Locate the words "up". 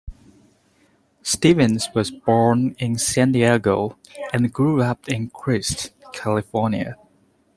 4.81-5.07